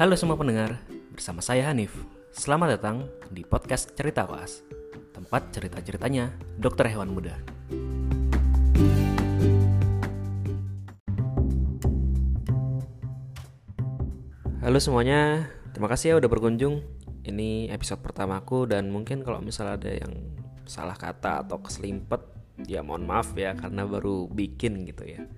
[0.00, 0.80] Halo semua pendengar,
[1.12, 1.92] bersama saya Hanif.
[2.32, 4.64] Selamat datang di podcast Cerita Koas,
[5.12, 7.36] tempat cerita-ceritanya dokter hewan muda.
[14.64, 16.80] Halo semuanya, terima kasih ya udah berkunjung.
[17.28, 20.16] Ini episode pertamaku dan mungkin kalau misalnya ada yang
[20.64, 22.24] salah kata atau keselimpet,
[22.64, 25.28] ya mohon maaf ya karena baru bikin gitu ya.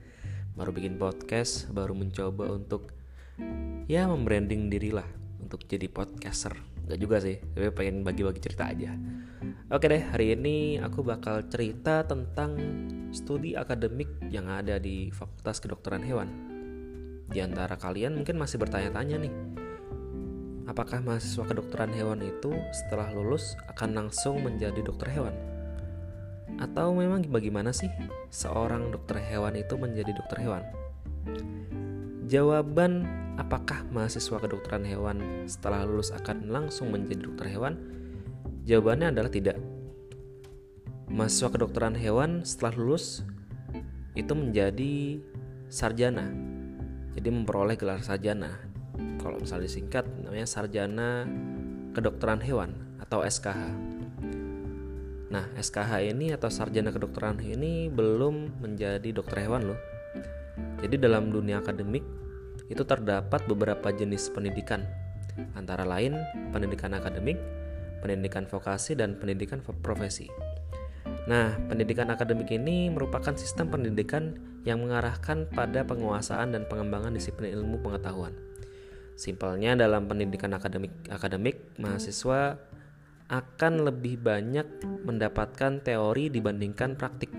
[0.54, 3.01] Baru bikin podcast, baru mencoba untuk
[3.86, 5.06] ya membranding diri lah
[5.40, 8.90] untuk jadi podcaster Gak juga sih, tapi pengen bagi-bagi cerita aja
[9.70, 12.58] Oke deh, hari ini aku bakal cerita tentang
[13.14, 16.28] studi akademik yang ada di Fakultas Kedokteran Hewan
[17.30, 19.34] Di antara kalian mungkin masih bertanya-tanya nih
[20.62, 25.34] Apakah mahasiswa kedokteran hewan itu setelah lulus akan langsung menjadi dokter hewan?
[26.62, 27.90] Atau memang bagaimana sih
[28.30, 30.62] seorang dokter hewan itu menjadi dokter hewan?
[32.32, 33.04] Jawaban
[33.36, 37.76] apakah mahasiswa kedokteran hewan setelah lulus akan langsung menjadi dokter hewan?
[38.64, 39.60] Jawabannya adalah tidak.
[41.12, 43.20] Mahasiswa kedokteran hewan setelah lulus
[44.16, 45.20] itu menjadi
[45.68, 46.24] sarjana.
[47.12, 48.64] Jadi memperoleh gelar sarjana.
[49.20, 51.28] Kalau misalnya disingkat namanya sarjana
[51.92, 53.60] kedokteran hewan atau SKH.
[55.28, 59.80] Nah, SKH ini atau sarjana kedokteran ini belum menjadi dokter hewan loh.
[60.80, 62.21] Jadi dalam dunia akademik
[62.72, 64.88] itu terdapat beberapa jenis pendidikan,
[65.52, 66.16] antara lain
[66.56, 67.36] pendidikan akademik,
[68.00, 70.32] pendidikan vokasi, dan pendidikan profesi.
[71.28, 74.34] Nah, pendidikan akademik ini merupakan sistem pendidikan
[74.66, 78.34] yang mengarahkan pada penguasaan dan pengembangan disiplin ilmu pengetahuan.
[79.14, 82.58] Simpelnya dalam pendidikan akademik akademik mahasiswa
[83.30, 84.66] akan lebih banyak
[85.04, 87.30] mendapatkan teori dibandingkan praktik.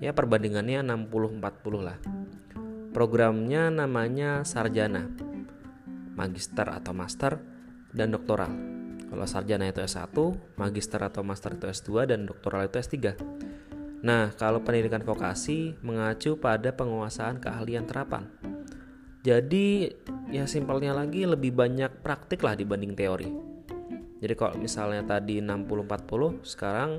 [0.00, 2.19] Ya perbandingannya 60-40 lah.
[2.90, 5.06] Programnya namanya sarjana,
[6.18, 7.38] magister atau master,
[7.94, 8.50] dan doktoral.
[9.06, 10.10] Kalau sarjana itu S1,
[10.58, 13.14] magister atau master itu S2, dan doktoral itu S3.
[14.02, 18.26] Nah, kalau pendidikan vokasi mengacu pada penguasaan keahlian terapan.
[19.22, 19.94] Jadi,
[20.34, 23.30] ya simpelnya lagi lebih banyak praktik lah dibanding teori.
[24.18, 26.98] Jadi kalau misalnya tadi 60-40, sekarang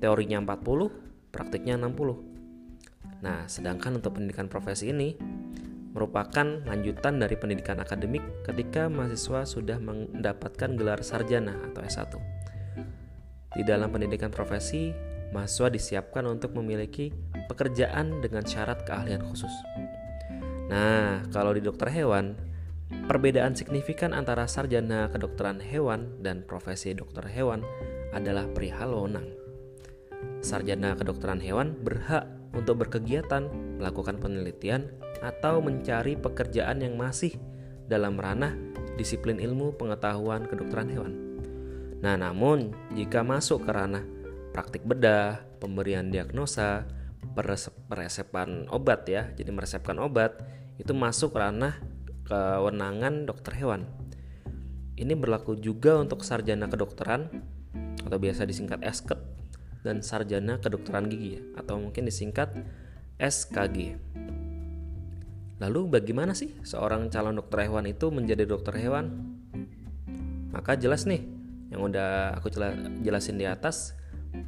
[0.00, 0.88] teorinya 40,
[1.28, 2.35] praktiknya 60.
[3.24, 5.16] Nah, sedangkan untuk pendidikan profesi ini
[5.96, 12.12] merupakan lanjutan dari pendidikan akademik ketika mahasiswa sudah mendapatkan gelar sarjana atau S1.
[13.56, 14.92] Di dalam pendidikan profesi,
[15.32, 17.08] mahasiswa disiapkan untuk memiliki
[17.48, 19.52] pekerjaan dengan syarat keahlian khusus.
[20.68, 22.36] Nah, kalau di dokter hewan,
[23.08, 27.64] perbedaan signifikan antara sarjana kedokteran hewan dan profesi dokter hewan
[28.12, 29.32] adalah perihal wewenang.
[30.44, 33.46] Sarjana kedokteran hewan berhak untuk berkegiatan,
[33.76, 34.88] melakukan penelitian,
[35.20, 37.36] atau mencari pekerjaan yang masih
[37.86, 38.56] dalam ranah
[38.96, 41.12] disiplin ilmu pengetahuan kedokteran hewan.
[42.00, 44.04] Nah, namun jika masuk ke ranah
[44.56, 46.88] praktik bedah, pemberian diagnosa,
[47.88, 50.40] peresepan obat ya, jadi meresepkan obat
[50.80, 51.76] itu masuk ranah
[52.24, 53.84] kewenangan dokter hewan.
[54.96, 57.28] Ini berlaku juga untuk sarjana kedokteran
[58.00, 59.35] atau biasa disingkat esket
[59.86, 62.50] dan sarjana kedokteran gigi ya, atau mungkin disingkat
[63.22, 63.94] SKG.
[65.62, 69.38] Lalu bagaimana sih seorang calon dokter hewan itu menjadi dokter hewan?
[70.52, 71.24] Maka jelas nih
[71.72, 72.52] yang udah aku
[73.00, 73.96] jelasin di atas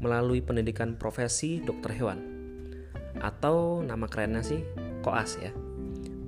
[0.04, 2.20] melalui pendidikan profesi dokter hewan
[3.18, 4.60] atau nama kerennya sih
[5.00, 5.50] koas ya.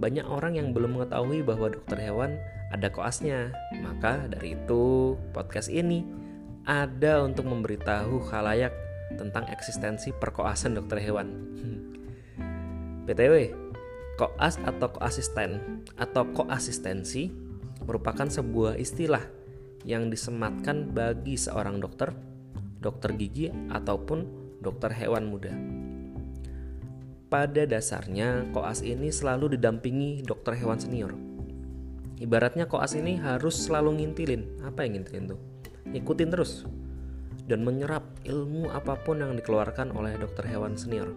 [0.01, 2.41] Banyak orang yang belum mengetahui bahwa dokter hewan
[2.73, 3.53] ada koasnya.
[3.85, 6.09] Maka dari itu podcast ini
[6.65, 8.73] ada untuk memberitahu khalayak
[9.19, 11.29] tentang eksistensi perkoasan dokter hewan.
[13.09, 13.35] BTW,
[14.21, 17.33] koas atau koasisten atau koasistensi
[17.83, 19.25] merupakan sebuah istilah
[19.89, 22.13] yang disematkan bagi seorang dokter,
[22.79, 24.19] dokter gigi ataupun
[24.61, 25.57] dokter hewan muda.
[27.31, 31.15] Pada dasarnya, koas ini selalu didampingi dokter hewan senior.
[32.21, 34.61] Ibaratnya koas ini harus selalu ngintilin.
[34.67, 35.41] Apa yang ngintilin tuh?
[35.95, 36.69] Ikutin terus
[37.51, 41.11] dan menyerap ilmu apa pun yang dikeluarkan oleh dokter hewan senior.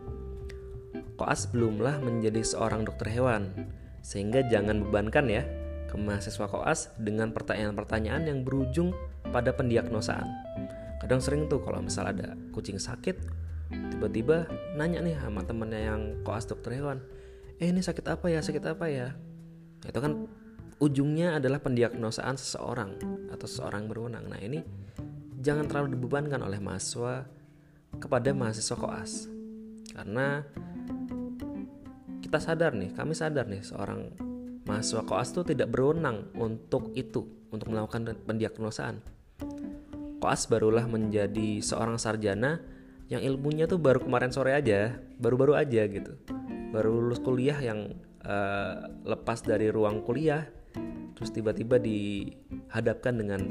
[1.14, 3.54] Koas belumlah menjadi seorang dokter hewan,
[4.02, 5.46] sehingga jangan bebankan ya
[5.86, 8.98] ke mahasiswa koas dengan pertanyaan-pertanyaan yang berujung
[9.30, 10.26] pada pendiagnosaan.
[10.98, 13.14] Kadang sering tuh kalau misal ada kucing sakit,
[13.94, 16.98] tiba-tiba nanya nih sama temennya yang koas dokter hewan,
[17.62, 19.14] eh ini sakit apa ya, sakit apa ya?
[19.86, 20.26] Itu kan
[20.82, 22.98] ujungnya adalah pendiagnosaan seseorang
[23.30, 24.26] atau seseorang berwenang.
[24.26, 24.66] Nah ini
[25.44, 27.28] jangan terlalu dibebankan oleh mahasiswa
[28.00, 29.28] kepada mahasiswa koas
[29.92, 30.48] karena
[32.24, 34.10] kita sadar nih kami sadar nih seorang
[34.64, 39.04] mahasiswa koas itu tidak berwenang untuk itu, untuk melakukan pendiagnosaan.
[40.24, 42.64] Koas barulah menjadi seorang sarjana
[43.12, 46.16] yang ilmunya tuh baru kemarin sore aja, baru-baru aja gitu.
[46.72, 47.92] Baru lulus kuliah yang
[48.24, 50.48] uh, lepas dari ruang kuliah,
[51.20, 53.42] terus tiba-tiba dihadapkan dengan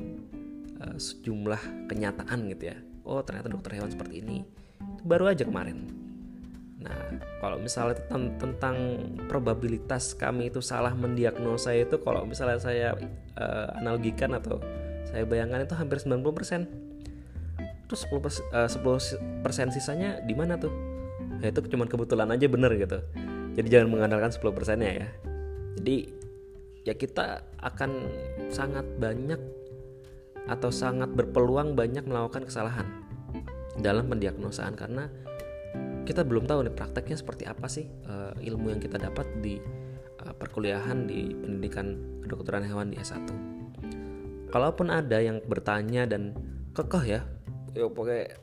[0.82, 2.76] uh, sejumlah kenyataan gitu ya.
[3.06, 4.42] Oh ternyata dokter hewan seperti ini,
[5.06, 6.02] baru aja kemarin
[6.82, 6.98] Nah,
[7.38, 8.76] kalau misalnya tentang
[9.30, 12.88] probabilitas kami itu salah mendiagnosa itu kalau misalnya saya
[13.38, 14.58] uh, analogikan atau
[15.06, 16.66] saya bayangkan itu hampir 90%.
[17.86, 20.74] Terus 10%, uh, 10% sisanya di mana tuh?
[21.38, 22.98] Ya itu cuma kebetulan aja bener gitu.
[23.54, 25.08] Jadi jangan mengandalkan 10%-nya ya.
[25.78, 25.96] Jadi
[26.82, 27.90] ya kita akan
[28.50, 29.38] sangat banyak
[30.50, 32.86] atau sangat berpeluang banyak melakukan kesalahan
[33.78, 35.08] dalam pendiagnosaan karena
[36.02, 39.62] kita belum tahu nih prakteknya seperti apa sih uh, ilmu yang kita dapat di
[40.20, 41.94] uh, perkuliahan di pendidikan
[42.26, 43.22] kedokteran hewan di S1.
[44.52, 46.36] Kalaupun ada yang bertanya dan
[46.76, 47.20] kekeh ya,
[47.72, 48.34] ya pakai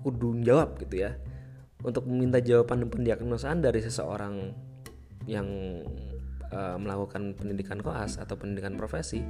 [0.00, 1.18] kudu jawab gitu ya.
[1.84, 4.50] Untuk meminta jawaban dan pendiagnosaan dari seseorang
[5.28, 5.46] yang
[6.50, 9.20] uh, melakukan pendidikan koas atau pendidikan profesi,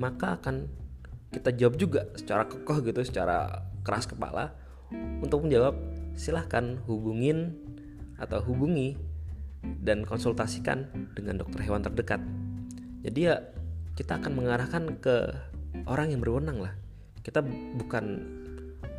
[0.00, 0.87] maka akan
[1.28, 4.56] kita jawab juga secara kekeh gitu, secara keras kepala
[5.20, 5.76] untuk menjawab
[6.16, 7.54] silahkan hubungin
[8.18, 8.96] atau hubungi
[9.84, 12.22] dan konsultasikan dengan dokter hewan terdekat.
[13.04, 13.36] Jadi ya
[13.94, 15.30] kita akan mengarahkan ke
[15.86, 16.74] orang yang berwenang lah.
[17.22, 17.44] Kita
[17.76, 18.04] bukan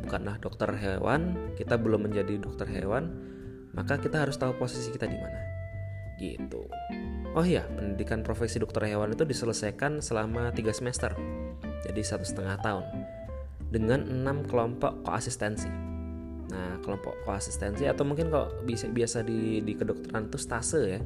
[0.06, 3.12] bukanlah dokter hewan, kita belum menjadi dokter hewan,
[3.76, 5.40] maka kita harus tahu posisi kita di mana.
[6.20, 6.62] Gitu.
[7.32, 11.14] Oh iya, pendidikan profesi dokter hewan itu diselesaikan selama 3 semester,
[11.86, 12.84] jadi satu setengah tahun,
[13.70, 15.70] dengan enam kelompok koasistensi.
[16.50, 21.00] Nah, kelompok koasistensi atau mungkin kalau bisa biasa di di kedokteran itu stase ya.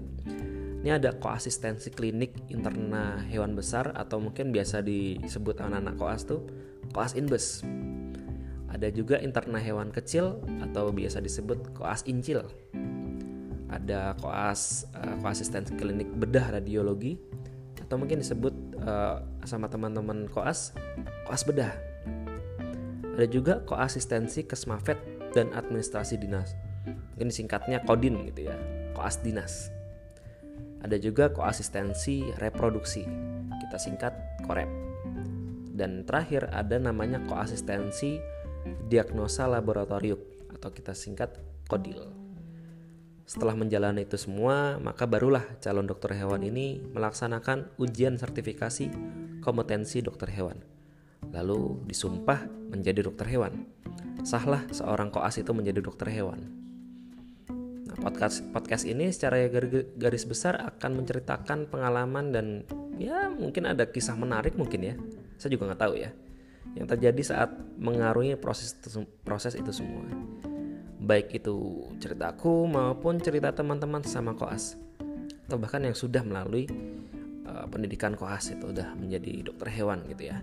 [0.84, 6.44] Ini ada koasistensi klinik interna hewan besar atau mungkin biasa disebut anak-anak koas tuh
[6.92, 7.64] koas inbes.
[8.68, 12.44] Ada juga interna hewan kecil atau biasa disebut koas incil.
[13.72, 17.16] Ada koas uh, koasistensi klinik bedah radiologi
[17.80, 18.53] atau mungkin disebut
[18.84, 20.72] uh, sama teman-teman koas
[21.24, 21.72] koas bedah.
[23.14, 24.98] Ada juga koasistensi kesmafet
[25.32, 26.54] dan administrasi dinas.
[27.14, 28.56] Mungkin singkatnya Kodin gitu ya,
[28.92, 29.70] koas dinas.
[30.84, 33.06] Ada juga koasistensi reproduksi,
[33.64, 34.12] kita singkat
[34.44, 34.68] korep.
[35.74, 38.20] Dan terakhir ada namanya koasistensi
[38.90, 40.20] diagnosa laboratorium
[40.52, 41.34] atau kita singkat
[41.66, 42.23] kodil.
[43.24, 48.92] Setelah menjalani itu semua, maka barulah calon dokter hewan ini melaksanakan ujian sertifikasi
[49.40, 50.60] kompetensi dokter hewan.
[51.32, 53.64] Lalu disumpah menjadi dokter hewan
[54.24, 56.48] sahlah seorang koas itu menjadi dokter hewan.
[57.84, 59.36] Nah, podcast podcast ini secara
[60.00, 62.46] garis besar akan menceritakan pengalaman dan
[62.96, 64.94] ya mungkin ada kisah menarik mungkin ya.
[65.36, 66.10] Saya juga nggak tahu ya.
[66.74, 68.74] Yang terjadi saat mengarungi proses
[69.22, 70.08] proses itu semua.
[71.04, 74.80] Baik itu ceritaku maupun cerita teman-teman sama koas
[75.44, 76.64] atau bahkan yang sudah melalui
[77.44, 80.40] uh, pendidikan koas itu udah menjadi dokter hewan gitu ya.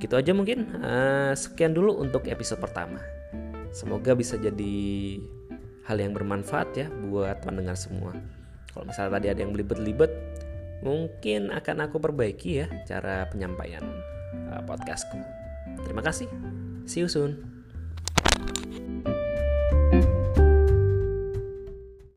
[0.00, 0.72] Gitu aja mungkin.
[0.80, 3.00] Uh, sekian dulu untuk episode pertama.
[3.76, 5.20] Semoga bisa jadi
[5.84, 8.16] hal yang bermanfaat ya buat pendengar semua.
[8.72, 10.12] Kalau misalnya tadi ada yang belibet-libet,
[10.80, 13.84] mungkin akan aku perbaiki ya cara penyampaian
[14.48, 15.20] uh, podcastku.
[15.84, 16.28] Terima kasih.
[16.88, 17.36] See you soon.